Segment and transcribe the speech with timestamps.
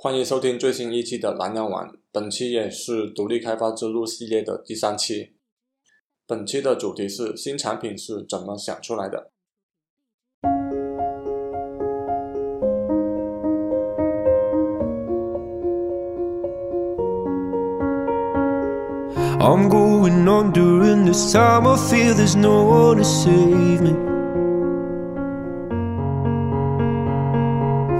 [0.00, 5.32] 欢迎收听最新一期的蓝洋网，本期也是独立开发之路系列的第三期。
[6.24, 9.32] 本期的主题是新产品是怎么想出来的。
[19.40, 21.66] I'm going on during this time.
[21.66, 24.07] I feel there's no one to save me.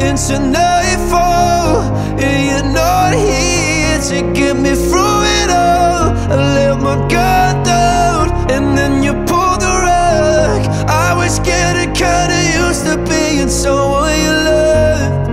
[0.00, 1.82] into nightfall,
[2.18, 6.14] and you're not here to get me through it all.
[6.32, 10.60] I let my guard down, and then you pulled the rug.
[10.88, 15.28] I was getting kinda used to being someone you loved.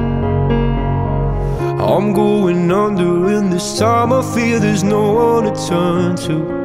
[1.80, 6.65] I'm going under, and this time I feel there's no one to turn to.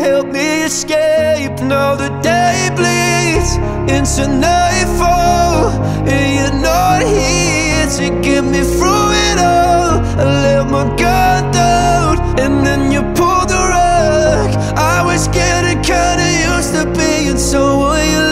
[0.00, 1.60] help me escape.
[1.60, 3.52] Now the day bleeds
[3.94, 5.68] into nightfall,
[6.14, 10.00] and you're not here to get me through it all.
[10.20, 14.50] I let my guard down, and then you pulled the rug.
[14.94, 18.29] I was getting kinda used to being someone you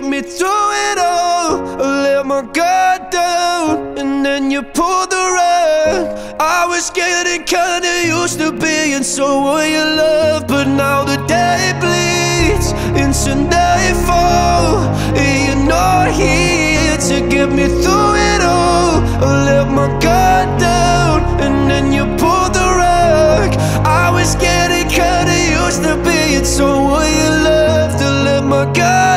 [0.00, 1.82] get me through it all.
[1.82, 6.36] I let my guard down, and then you pulled the rug.
[6.38, 12.68] I was getting kinda used to being someone you love, but now the day bleeds
[13.02, 14.86] into nightfall.
[15.20, 19.02] and You're not here to get me through it all.
[19.26, 23.50] I let my guard down, and then you pulled the rug.
[23.84, 27.98] I was getting kinda used to being someone you loved.
[28.00, 29.07] To let my guard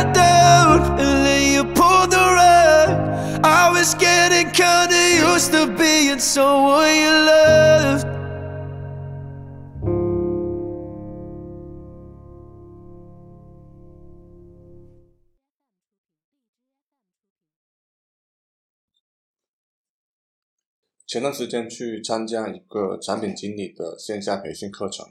[21.11, 25.05] 前段时间去参加一个产品经理的线下培训课程，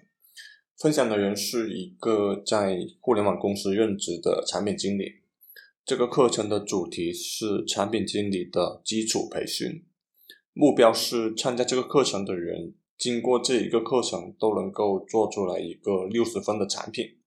[0.78, 5.16] 分享的人是一个在互联网公司任职的产品经理。
[5.84, 9.84] 这个课程的主题是产品经理的基础培训，
[10.54, 17.18] 目标是参加这个课程的人经过这一个课程都能够做出来一个六十分的产品。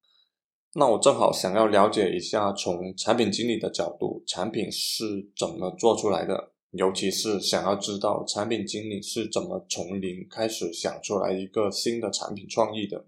[0.73, 6.52] 那我正好想要了解一下，从产品经理的角度，产品是怎么做出来的？
[6.73, 13.05] 尤其是想要知道产品经理是怎么从零开始想出来一个新的产品创意的。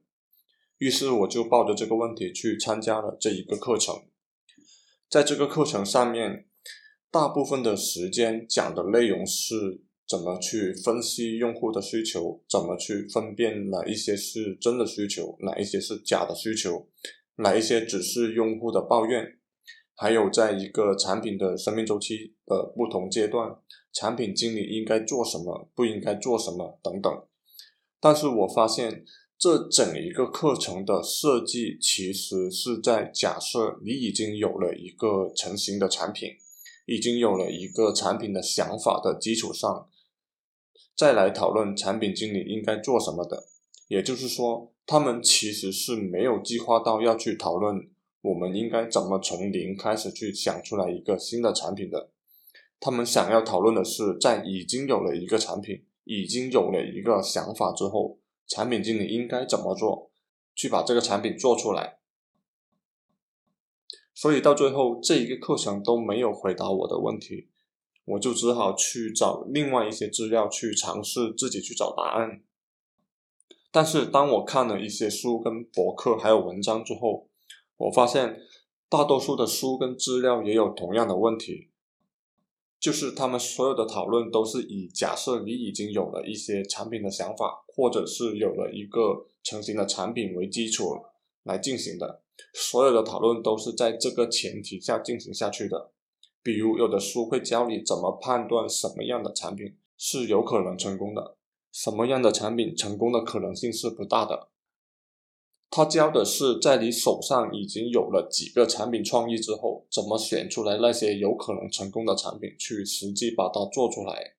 [0.78, 4.04] 于是我就抱着这个问题去参加了这一个课程。
[5.10, 6.46] 在这个课程上面，
[7.10, 16.88] 大部分的时间讲的内容是怎么去分析用户的需求，怎么去分辨哪一些是真的需求，哪一些是假的需求，
[17.38, 19.40] 哪一些只是用户的抱怨。
[19.98, 23.56] 还有，在一个产品的生命周期的不同阶段，
[23.94, 27.24] 产品经理应该做什么，不应该做什么等等。
[28.02, 29.06] 但是我发现，
[29.38, 36.32] 这整一个课程的设计，其实是在假设你已经有了一个成型的产品，
[36.86, 39.90] 已经有了一个产品的想法的基础上，
[40.94, 43.48] 再来讨论产品经理应该做什么的。
[43.88, 47.90] 也就是说，他们其实是没有计划到要去讨论。
[48.26, 52.10] 我们应该怎么从零开始去想出来一个新的产品的？
[52.80, 58.18] 他们想要讨论的是，在已经有了一个产品，已经有了一个想法之后，
[58.48, 60.10] 产品经理应该怎么做，
[60.56, 62.00] 去把这个产品做出来。
[64.16, 67.50] 所以到最后，这一个课程都没有回答我的问题。
[68.06, 72.42] 我就只好去找另外一些资料去尝试自己去找答案。
[73.72, 77.28] 但是当我看了一些书、跟博客还有文章之后，
[77.78, 78.40] 我发现
[78.90, 81.70] 大多数的书跟资料也有同样的问题，
[82.80, 90.96] 就是他们所有的讨论都是以假设你已经有了一些产品的想法，或者是有了一个成型的产品为基础
[91.44, 92.22] 来进行的。
[92.54, 95.92] 所有的讨论都是在这个前提下进行下去的。
[96.44, 101.38] 比如，有的书会教你怎么判断什么样的产品是有可能成功的。
[101.72, 104.50] 什么样的产品成功的可能性是不大的？
[105.70, 114.36] 他教的是在你手上已经有了几个产品创意之后，怎么选出来那些有可能成功的产品，去实际把它做出来。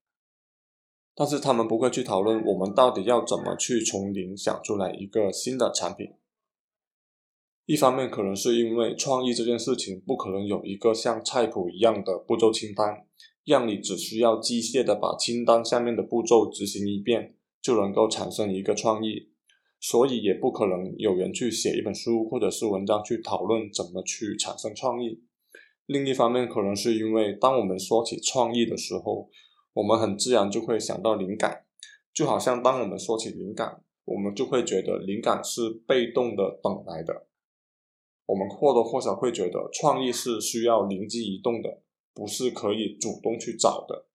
[1.15, 6.13] 但是他们不会去讨论我们到底要怎么去从零想出来一个新的产品。
[7.67, 13.07] 一方面可能是因为创意这件事情不可能有一个像菜谱一样的步骤清单。
[13.45, 19.29] 让你只需要机械的把清单下面的步骤执行一遍，就能够产生一个创意，
[19.89, 25.23] 所以也不可能有人去写一本书或者是文章去讨论怎么去产生创意。
[25.87, 29.31] 另一方面，可能是因为当我们说起创意的时候，
[29.75, 31.67] 我们很自然就会想到灵感，
[32.13, 37.29] 就好像当我们说起灵感，我们就会觉得灵感是被动的等来的，
[38.27, 41.83] 我们或多或少会觉得创意是需要灵机一动的。
[42.13, 44.07] 不是可以主动去找的，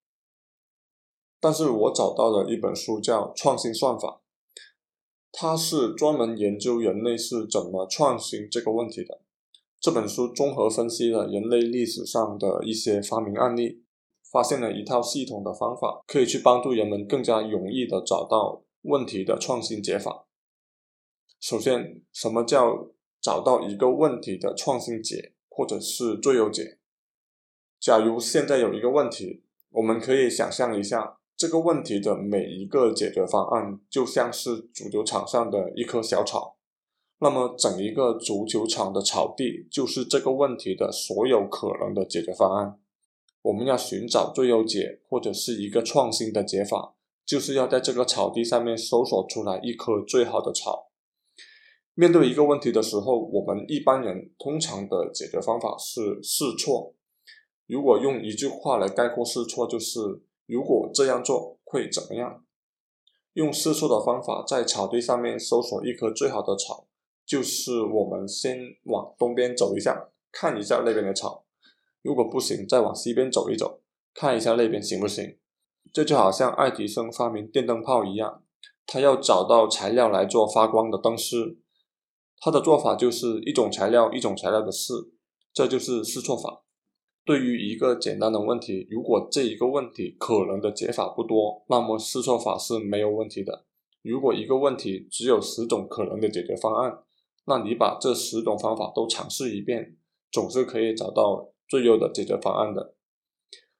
[1.40, 4.08] 但是我找到了一本书叫《创新算法》，
[5.32, 9.22] 它是专门研究人类是怎么创新这个问题的。
[9.80, 13.82] 这本书综合分析了人类历史上的一些发明案例，
[14.30, 20.26] 发现了一套系统的方法，可以去帮助人们更加容易的找到问题的创新解法。
[21.40, 26.78] 首先，什么叫找到一个问题的创新解，或者是最优解？
[27.80, 36.56] 假如现在有一个问题，我们可以想象一下，这个问题的每一个解决方案就像是足球场上的一棵小草，
[37.18, 42.78] 那么整一个足球场的草地就是这个问题的所有可能的解决方案。
[43.42, 46.94] 我们要寻找最优解或者是一个创新的解法，
[47.26, 50.92] 就是要在这个草地上面搜索出来一棵最好的草。
[51.94, 56.94] 面对一个问题的时候，我们一般人通常的解决方法是试错。
[57.66, 59.98] 如果用一句话来概括试错，就是
[60.52, 62.44] 如果这样做会怎么样？
[63.32, 66.86] 用试错的方法在草堆上面搜索一棵最好的草，
[67.24, 71.46] 就是我们先往东边走一下，看一下那边的草，
[72.02, 73.80] 如果不行，再往西边走一走，
[74.12, 75.38] 看一下那边行不行。
[75.92, 78.42] 这就好像爱迪生发明电灯泡一样，
[78.86, 81.58] 他要找到材料来做发光的灯丝，
[82.38, 84.92] 他的做法就是一种材料一种材料的试，
[85.54, 86.61] 这就是试错法。
[87.24, 93.64] 对于一个简单的问题，如果这一个问题可能的解法不多，那么试错法是没有问题的。
[94.02, 96.98] 如果一个问题只有十种可能的解决方案，
[97.46, 99.96] 那你把这十种方法都尝试一遍，
[100.32, 102.94] 总是可以找到最优的解决方案的。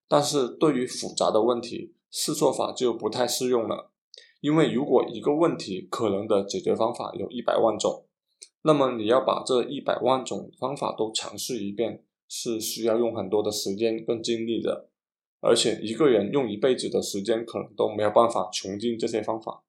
[0.06, 3.90] 但是对于复杂的问题，试错法就不太适用了，
[4.40, 8.06] 因为如果一个问题可能的解决方法有一百万种，
[8.62, 12.04] 那么你要把这一百万种方法都尝试一遍。
[12.34, 14.88] 是需要用很多的时间跟精力的，
[15.40, 19.64] 而且一个人用一辈子的时间可能都没有办法穷尽这些方法。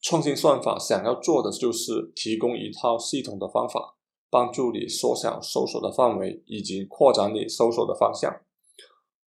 [0.00, 3.94] 创新算法想要做的就是提供一套系统的方法，
[4.28, 8.40] 帮助你缩小搜索的范围以及扩展你搜索的方向。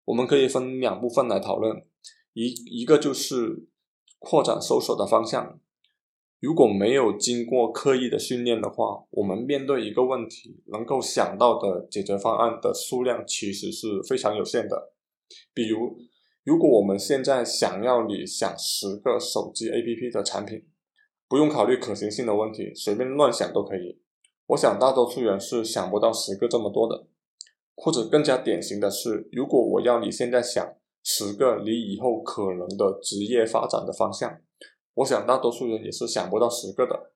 [0.07, 1.85] 我们可以分两部分来讨论，
[2.33, 2.47] 一
[2.81, 3.69] 一个就是
[4.19, 5.61] 扩展搜索的方向。
[6.41, 14.95] 如果没有经过刻意的训练的话，我们面对一个问题，能够想到的解决方案的数量其实是非常有限的。
[15.53, 15.99] 比如，
[16.43, 20.67] 如果我们现在想要你想十个手机 APP 的产品，
[21.29, 24.01] 不用考虑可行性的问题，随便乱想都可以。
[24.47, 27.07] 我想大多数人是想不到十个这么多的。
[27.77, 34.41] 或者更加典型的是，如果我要你现在想十个你以后可能的职业发展的方向。
[34.95, 37.13] 我想大多数人也是想不到十个的，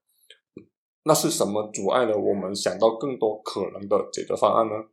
[1.04, 4.88] 那是什么阻碍了我们想到更多可能的解决方案呢？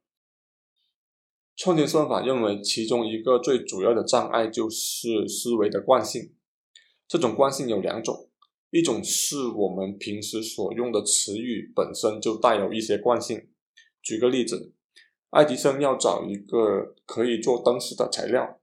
[1.55, 6.33] 创新算法认为，其中一个最主要的障碍就是思维的惯性。
[7.07, 8.29] 这种惯性有两种，
[8.71, 13.49] 一种是我们平时所用的词语本身就带有一些惯性。
[14.01, 14.73] 举个例子，
[15.29, 18.60] 爱迪生要找一个可以做灯丝的材料。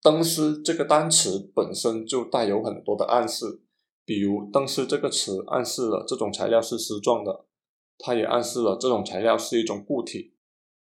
[0.00, 3.62] 灯丝这个单词本身就带有很多的暗示，
[4.04, 7.44] 比如灯丝这个词暗示了这种材料是丝状的，
[7.98, 10.34] 它也暗示了这种材料是一种固体。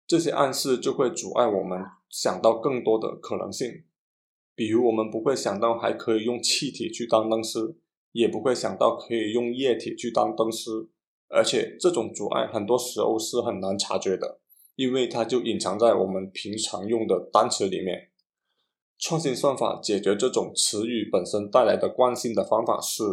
[0.05, 3.83] 这些暗示就会阻碍我们想到更多的可能性。
[4.55, 7.77] 比如，我们不会想到还可以用气体去当灯丝，
[8.11, 10.89] 也不会想到可以用液体去当灯丝。
[11.29, 14.39] 而且，这种阻碍很多时候是很难察觉的，
[14.75, 18.09] 因为它就隐藏在我们平常用的单词里面。
[18.99, 23.03] 创新算法解决这种词语本身带来的惯性的方法是：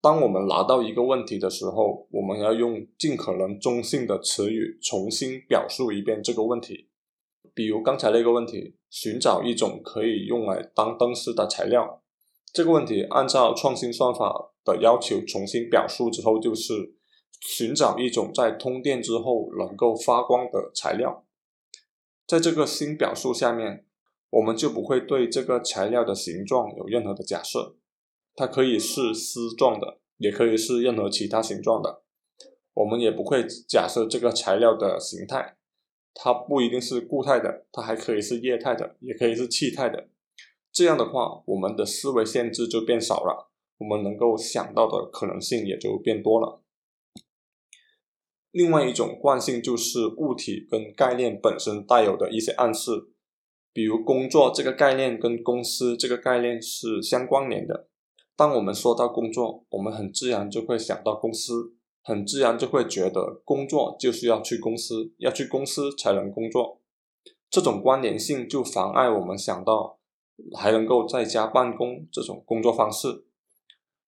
[0.00, 6.88] 当我们拿到一个问题的时候，我们要用尽可能中性的词语重新表述一遍这个问题。
[7.52, 12.02] 比如刚才那个问题，寻找一种可以用来当灯丝的材料。
[12.52, 16.94] 这个问题按照创新算法的要求重新表述之后，就是
[17.40, 21.26] 寻找一种在通电之后能够发光的材料。
[22.26, 23.86] 在这个新表述下面。
[24.30, 27.74] 我们就不会对这个材料的形状有任何的假设，
[28.36, 32.04] 它可以是丝状的，也可以是任何其他形状的。
[32.74, 35.56] 我们也不会假设这个材料的形态，
[36.14, 40.08] 它不一定是固态的，它还可以是液态的，也可以是气态的。
[40.72, 46.62] 这样的话，我们的思维限制就变少了，我们能够想到的可能性也就变多了。
[48.52, 53.10] 另外一种惯性就是物体跟概念本身带有的一些暗示。
[53.72, 57.88] 比如工作这个概念跟公司这个概念是相关联的。
[58.34, 66.80] 当我们说到工作，我们很自然就会想到公司，很自然就会觉得工作就是要去公司，要去公司才能工作。
[67.48, 69.98] 这种关联性就妨碍我们想到
[70.58, 73.24] 还能够在家办公这种工作方式。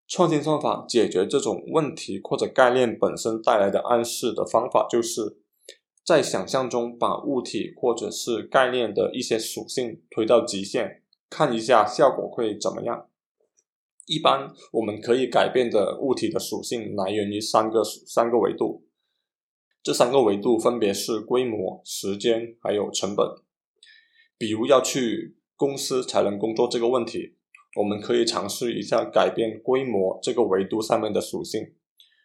[0.08, 5.41] 创新算法解决这种问题或者概念本身带来的暗示的方法就是。
[6.04, 13.08] 在想象中把物体或者是概念的一些属性推到极限，看一下效果会怎么样。
[14.06, 18.84] 一般我们可以改变的物体的属性来源于三个三个维度，
[19.80, 23.24] 这三个维度分别是规模、时间还有成本。
[24.36, 27.36] 比如要去公司才能工作这个问题，
[27.76, 31.74] 我们可以尝试一下改变规模这个维度上面的属性。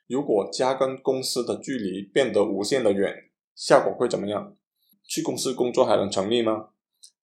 [0.08, 3.27] 如果家跟公司的距离变得无限的远。
[3.58, 4.56] 效果会怎么样？
[5.04, 6.68] 去公司工作还能成立吗？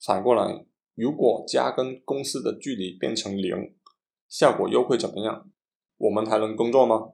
[0.04, 3.72] 反过来，如果家跟公司的距离变成零，
[4.28, 5.48] 效果又会怎么样？
[5.96, 7.12] 我们还能工作吗？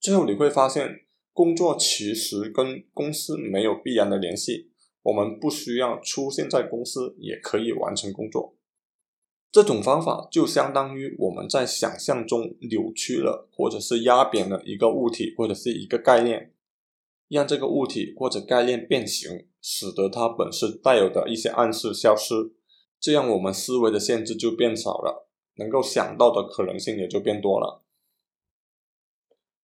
[0.00, 1.00] 最后你会发现，
[1.34, 4.70] 工作其实跟公司没有必然的联系，
[5.02, 8.56] 我们不需要出现在公司也可以完成工作。
[9.52, 16.54] 这种方法就相当于我们在想象中扭曲了或者是压扁了一个物体或者是一个概念。
[17.28, 22.34] 让这个物体或者概念变形，使得它本身带有的一些暗示消失，
[23.00, 27.82] 这样我们思维的限制就变少了，能够想到的可能性也就变多了。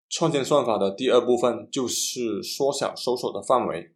[0.08, 3.94] 创建算法的第二部分就是缩小搜索的范围。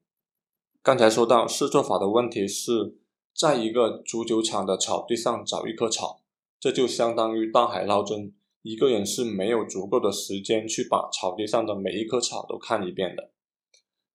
[0.83, 2.97] 刚才说到试错法的问题是
[3.35, 6.23] 在一个足球场的草地上找一棵草，
[6.59, 8.33] 这就相当于大海捞针，
[8.63, 13.33] 一个人是没有足够的时间去把草地上的每一棵草都看一遍的。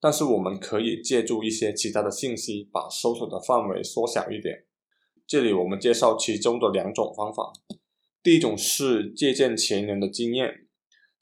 [0.02, 4.64] 但是我们可以借助一些其他的信息，把搜索的范围缩小一点。
[5.28, 7.52] 这里我们介绍其中的两种方法。
[8.20, 10.66] 第一种是借鉴前人的经验，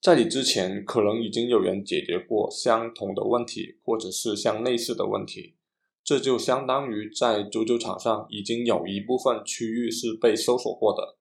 [0.01, 5.57] 在你之前可能已经有人解决过相同的问题，或者是相类似的问题，
[6.03, 11.19] 这就相当于在足球场上已经有一部分区域是被搜索过的。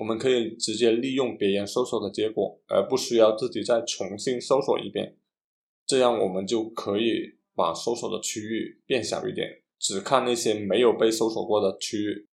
[0.00, 5.16] 我们可以直接利用别人搜索的结果，而不需要自己再重新搜索一遍。
[5.90, 12.28] 这样我们就可以把搜索的区域变小一点，只看那些没有被搜索过的区域。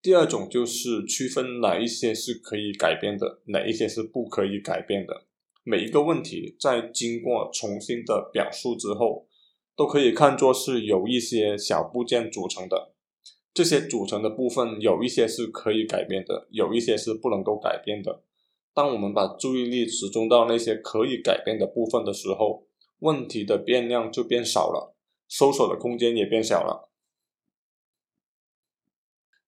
[0.00, 5.26] 第二种就是区分哪一些是可以改变的，哪一些是不可以改变的。
[5.64, 9.26] 每一个问题在经过重新的表述之后，
[9.74, 12.94] 都可以看作是由一些小部件组成的。
[13.52, 18.22] 这些组成的部分有一些是可以改变的，有一些是不能够改变的。
[18.72, 22.66] 当我们把注意力集中到那些可以改变的部分的时候，
[23.00, 24.94] 问题的变量就变少了，
[25.28, 26.90] 搜索的空间也变小了。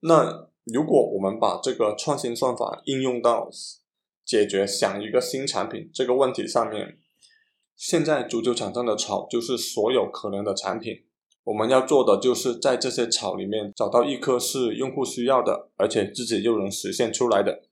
[0.00, 3.48] 那如果我们把这个创新算法应用到
[4.24, 6.98] 解决想一个新产品这个问题上面，
[7.76, 11.04] 现在足球场上的草就是所有可能的产品，
[11.44, 17.62] 我们要做的就是在这些草里面找到一棵是用户需要的，而且自己又能实现出来的。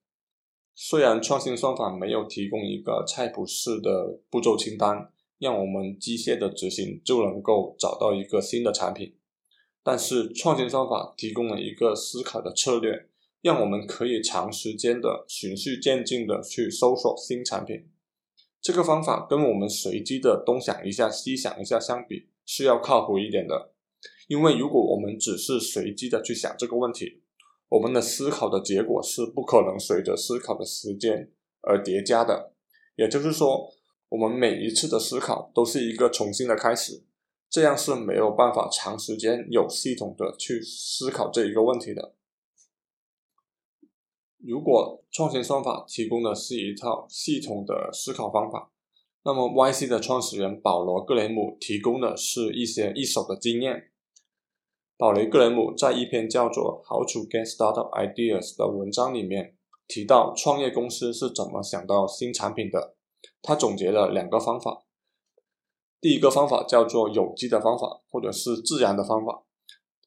[0.75, 9.15] 虽然创新算法没有提供一个菜谱式的步骤清单，让我们机械的执行就能够找到一个新的产品，
[9.83, 13.09] 但是创新算法提供了一个思考的策略，
[13.43, 17.89] 让我们可以长时间的循序渐进的去搜索新产品。
[18.63, 23.73] 这个方法跟我们随机的东想一下西想一下相比，是要靠谱一点的。
[24.29, 27.20] 因为如果我们只是随机的去想这个问题，
[27.71, 32.53] 我们的思考的结果是不可能随着思考的时间而叠加的。
[32.97, 33.73] 也就是说，
[34.09, 37.05] 我们每一次的思考都是一个重新的开始，
[37.49, 42.15] 这样是没有办法长时间有系统的去思考这一个问题的。
[44.39, 48.73] 如果创新算法提供的是一套系统的思考方法，
[49.23, 53.90] 那么 YC 的创始人保罗·格雷姆提供的是一些一手的经验。
[55.01, 59.57] 保雷·格雷姆在一篇叫做《How to Get Startup Ideas》的文章里面
[59.89, 62.97] 提到，创业公司是怎么想到新产品的。
[63.41, 64.85] 他总结了两个方法，
[66.03, 69.47] 第一个方法叫做有机的方法，或者是自然的方法。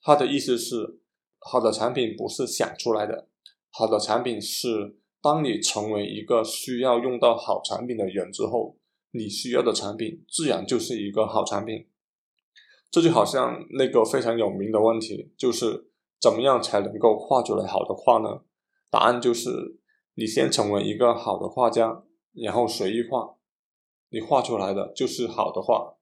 [0.03, 0.99] 他的意思是，
[1.39, 3.29] 好的产品不是想出来的。
[3.71, 8.77] 好的产品是，当你成为一个需要用到好产品的人之后，
[9.09, 11.87] 你需要的产品自然就是一个好产品。
[12.93, 15.89] 这就好像那个非常有名的问题，就是
[16.21, 18.41] 怎么样才能够画出来好的画呢？
[18.91, 19.79] 答案就是，
[20.13, 23.37] 你先成为一个好的画家，然后随意画，
[24.09, 25.95] 你画出来的就是好的画。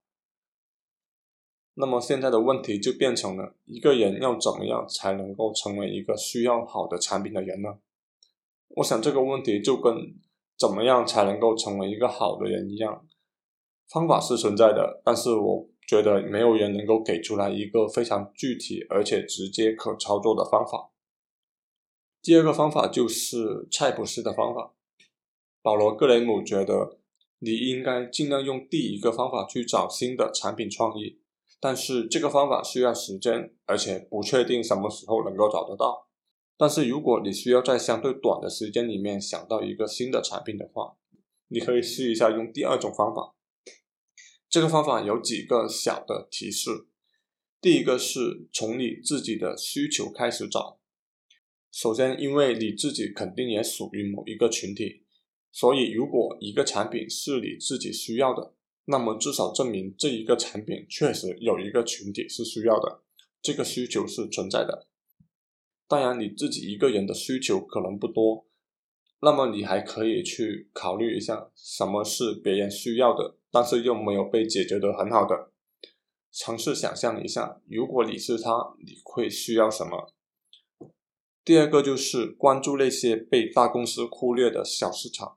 [1.72, 7.78] 那么现在的问题就变成了一个人要怎么样才能够成为一个需要好的产品的人呢？
[8.76, 9.94] 我想这个问题就跟
[10.58, 13.06] 怎么样才能够成为一个好的人一样，
[13.88, 20.90] 方法是存在的，但是我觉得没有人能够给出来一个非常具体而且直接可操作的方法。
[22.22, 24.74] 第二个方法就是菜谱式的方法。
[25.60, 26.98] 保罗·格雷姆觉得
[27.40, 31.20] 你应该尽量用第一个方法去找新的产品创意。
[31.60, 36.08] 但是这个方法需要时间，而且不确定什么时候能够找得到。
[36.56, 40.96] 但是如果你需要在相对短的时间里面想到一个新的产品的话，
[41.48, 43.34] 你可以试一下用第二种方法。
[44.52, 46.86] 这个方法有几个小的提示。
[47.58, 50.78] 第一个是从你自己的需求开始找。
[51.70, 55.04] 首先，因为你自己肯定也属于某一个群体，
[55.50, 58.52] 所以如果一个产品是你自己需要的。
[58.84, 63.00] 那么至少证明这一个产品确实有一个群体是需要的，
[63.40, 64.86] 这个需求是存在的。
[65.88, 68.44] 当然你自己一个人的需求可能不多，
[69.24, 75.52] 那么你还可以去考虑一下什么是别人需要的，但是又没有被解决的很好的。
[76.32, 80.12] 尝试想象一下，如果你是他，你会需要什么？
[81.44, 85.36] 第二个就是关注那些被大公司忽略的小市场。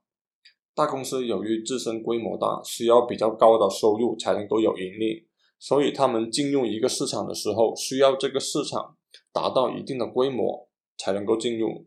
[0.73, 5.27] 大公司由于自身规模大，需要比较高的收入才能够有盈利，
[5.59, 8.97] 所以他们进入一个市场的时候，需要这个市场
[9.31, 10.67] 达到一定的规模
[10.97, 11.85] 才能够进入。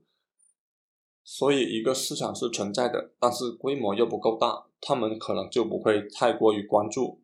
[1.31, 7.21] 所以一个市场是存在的，但是规模又不够大，他们可能就不会太过于关注。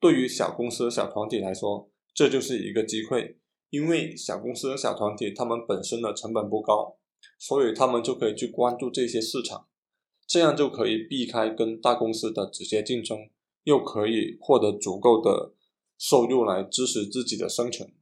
[0.00, 3.36] 对于小公司、小团体来说，这就是一个机会，
[3.68, 6.96] 因为小公司、小团体他们本身的成本不高，
[7.38, 9.68] 所以他们就可以去关注这些市场。
[10.26, 13.18] 这样就可以避开跟大公司的直接竞争，
[13.64, 15.52] 又可以获得足够的
[15.98, 17.92] 收入来支持自己的生存。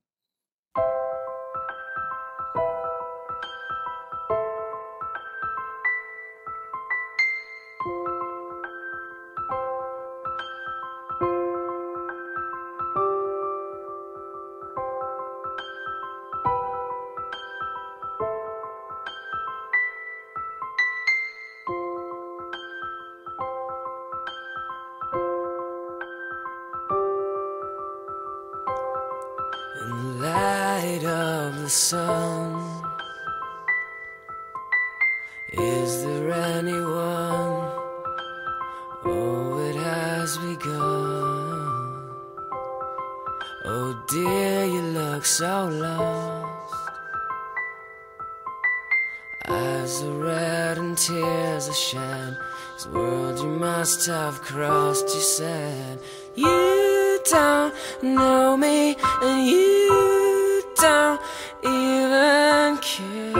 [49.47, 52.39] Eyes are red and tears are shed.
[52.75, 55.99] This world you must have crossed, you said.
[56.35, 61.21] You don't know me, and you don't
[61.63, 63.35] even care.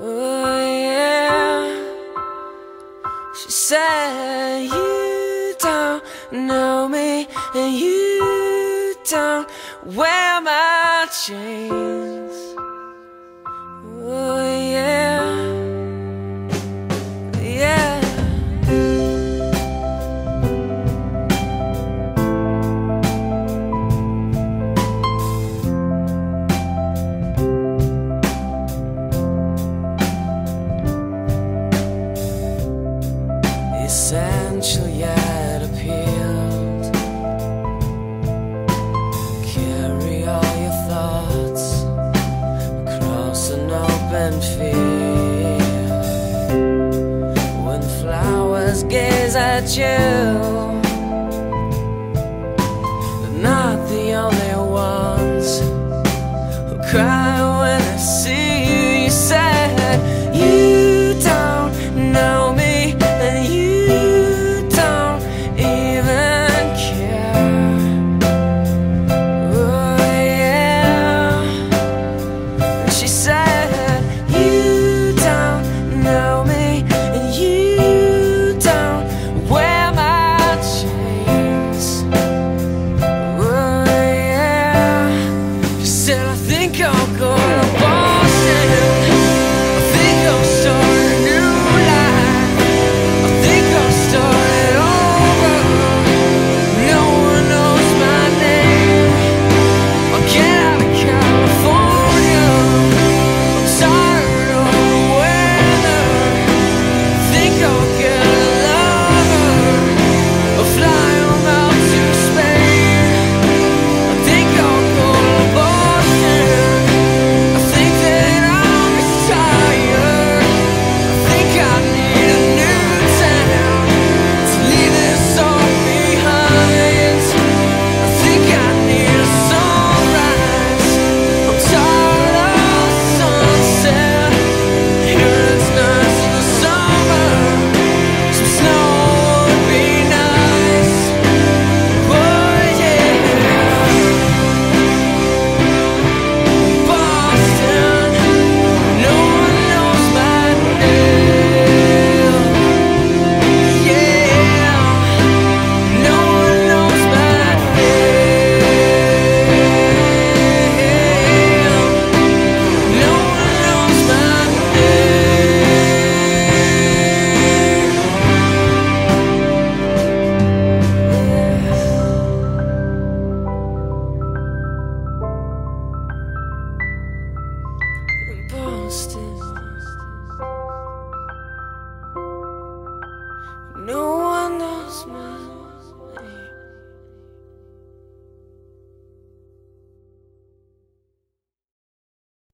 [0.00, 1.84] Oh, yeah.
[3.34, 9.46] She said, You don't know me, and you don't
[9.84, 12.13] wear my chains.